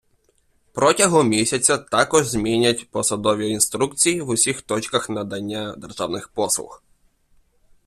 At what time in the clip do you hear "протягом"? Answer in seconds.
0.73-1.27